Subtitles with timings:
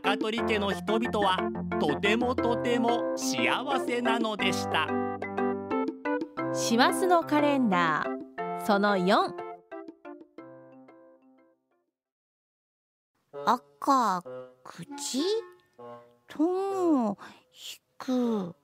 [0.00, 1.36] 高取家の人々は
[1.78, 3.44] とてもとても幸
[3.86, 4.88] せなのでした。
[6.54, 8.64] 師走のカレンダー。
[8.64, 9.34] その4
[13.44, 14.24] 赤
[14.64, 15.18] 口。
[16.26, 17.16] 友引
[17.98, 18.54] く。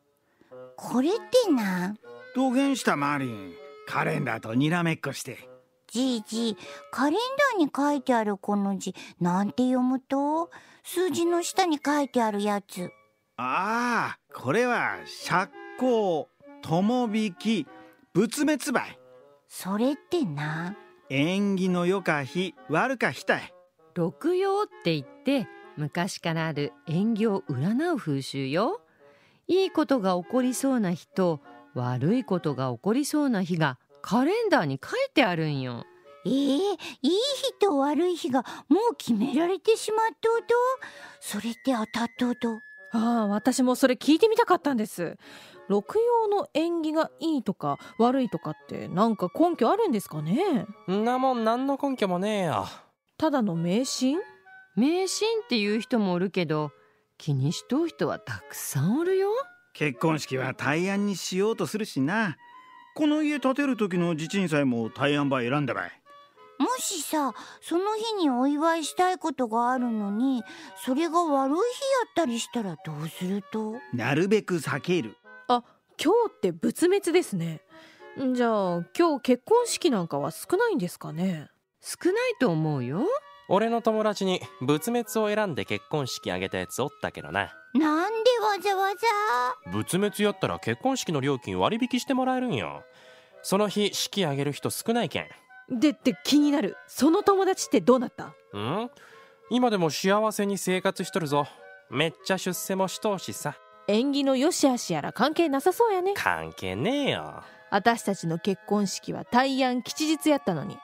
[0.76, 1.12] これっ
[1.44, 1.94] てな
[2.34, 3.52] どげんしたマリン
[3.86, 5.46] カレンダーとにらめっこして
[5.90, 6.56] じいじ
[6.90, 7.18] カレン
[7.56, 10.50] ダーに書いてあるこの字なんて読むと？
[10.84, 12.90] 数字の下に書いてあるやつ。
[13.36, 16.26] ああこれは釈光
[16.62, 17.66] 友引き
[18.12, 18.98] 仏滅梅。
[19.48, 20.76] それってな？
[21.10, 23.54] 縁起の良か日悪か日たい。
[23.94, 28.80] 六曜って言って昔からある縁起を占う風習よ。
[29.46, 31.40] いいことが起こりそうな日と
[31.74, 35.84] 悪いことが起こりそうな日がカレンダーに書いてあるんよ。
[36.26, 40.54] えー、いい日と悪い日がもう決められてしまっとうと？
[41.20, 42.60] それって当たっとうと？
[42.92, 45.16] ああ私もそれ聞いてみたかったんです。
[45.68, 50.66] 六曜の縁起がいいとか悪いとかってなんか根拠あるんですかね？
[50.90, 52.66] んなもん何の根拠もねえよ。
[53.18, 54.18] ただの迷信？
[54.76, 56.70] 迷信っていう人もおるけど
[57.18, 59.28] 気にしとう人はたくさんおるよ。
[59.74, 62.36] 結婚式は大安にしようとするしな
[62.98, 65.92] この家建てる時の地鎮祭も大安ば選んだばい？
[66.58, 70.42] もしさその日にお祝いしたいことがあるのに
[70.84, 71.62] それが悪い日や
[72.10, 73.76] ったりしたらどうすると？
[73.94, 75.16] なるべく避ける。
[75.46, 75.62] あ
[75.96, 77.60] 今日って仏滅ですね。
[78.34, 81.46] じゃあ今日結婚式なんかは少ないんですかね？
[81.80, 83.06] 少ないと思うよ。
[83.48, 87.54] 俺の友達に仏滅を選んで結婚式あげたやつおったけどな。
[87.74, 88.07] なんで
[88.40, 88.88] わざわ
[89.64, 92.82] ざ仏滅やったら結婚式の料金割引してもらえるんよ
[93.42, 95.28] その日式あげる人少ないけん。
[95.70, 96.76] でって気になる。
[96.86, 98.26] その友達ってどうなった？
[98.26, 98.90] ん？
[99.50, 101.46] 今でも幸せに生活しとるぞ。
[101.90, 103.54] めっちゃ出世もしとうしさ。
[103.86, 106.14] 縁起の良し悪しやら関係なさそうやね。
[106.16, 107.42] 関係ねえよ。
[107.70, 110.76] 私たちの結婚式は大安吉日やったのに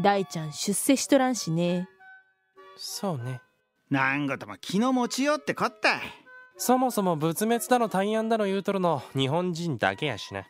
[0.00, 1.88] 大ちゃん出世しとらんしね。
[2.76, 3.40] そうね。
[3.90, 6.00] なんごとも気の持ちようってこったい
[6.56, 10.40] そもそも仏滅だの大安だの言うとるの日本人だけやしな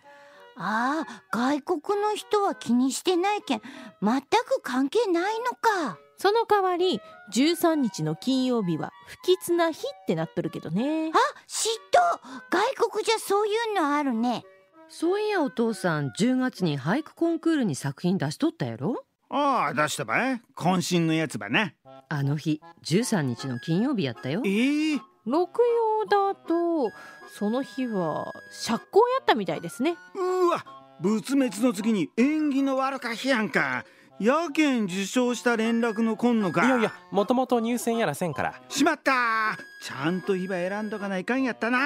[0.56, 3.62] ああ外国の人は気にしてないけん
[4.02, 5.98] 全く関係ないのか。
[6.18, 7.00] その代わり
[7.32, 11.08] 13日の金曜日は不吉な日ってなっとるけどね。
[11.08, 11.10] あ
[11.48, 12.20] 嫉妬。
[12.50, 14.44] 外国じゃそういうのあるね。
[14.88, 19.04] そういやお父さん10月に俳句コンクールに作品出しとったやろ？
[19.30, 20.42] ああ出したばい。
[20.54, 21.72] 渾身のやつばな
[22.08, 24.42] あの日13日の金曜日やったよ。
[24.44, 26.90] ええ六曜だと
[27.28, 29.96] その日は釈光やったみたいですね。
[30.14, 30.64] うわ
[31.00, 33.84] 仏滅の次に縁起の悪か日やんか。
[34.20, 38.60] やけん受賞した連絡のこんのかいやいやもともと入選やらせんから。
[38.68, 39.56] しまった。
[39.82, 41.78] ちゃんと日ば選んどかないかんやったな。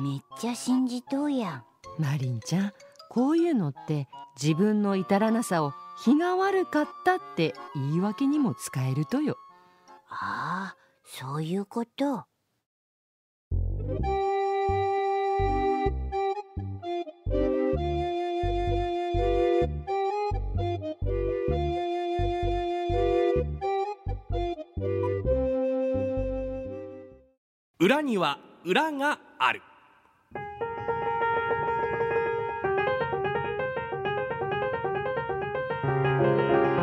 [0.00, 1.64] めっちゃ信じとうやん。
[1.98, 2.72] マリンちゃん
[3.10, 4.08] こういうのって
[4.40, 5.72] 自分の至らなさを
[6.04, 9.36] 日が悪かったって言い訳にも使えるとよ。
[10.08, 12.24] ああそういうこと
[27.82, 29.60] 裏には裏がある。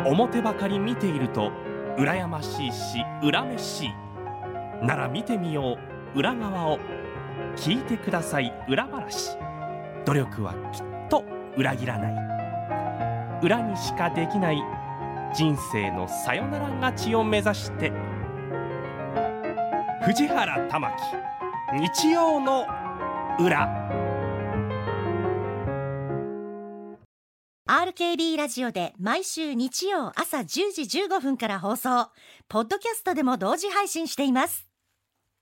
[0.05, 1.53] 表ばかり見ていると
[1.97, 3.89] 羨ましいし恨めしい
[4.85, 5.77] なら見てみよ
[6.13, 6.19] う。
[6.19, 6.79] 裏側を。
[7.55, 8.53] 聞いてください。
[8.67, 9.37] 裏話。
[10.03, 11.23] 努力はきっと
[11.55, 13.39] 裏切らない。
[13.41, 14.61] 裏にしかできない。
[15.33, 18.18] 人生のさよなら勝ちを目指して。
[20.01, 20.95] 藤原玉樹。
[21.77, 22.65] 日曜の
[23.37, 23.67] 裏。
[27.67, 32.07] RKB ラジオで毎週日曜朝10時15分から放送。
[32.47, 34.68] ポッドキャストでも同時配信しています。